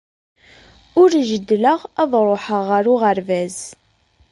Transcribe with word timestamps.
Ur 1.01 1.11
jeddleɣ 1.29 1.79
ad 2.01 2.11
ṛuḥeɣ 2.29 2.61
ɣer 2.71 2.83
uɣerbaz. 2.93 3.57